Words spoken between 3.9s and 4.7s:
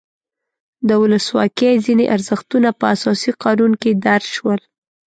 درج شول.